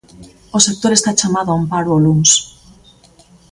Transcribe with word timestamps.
O 0.57 0.59
sector 0.67 0.91
está 0.93 1.11
chamado 1.19 1.49
a 1.51 1.59
un 1.61 1.65
paro 1.71 1.91
o 1.97 2.01
luns. 2.05 2.31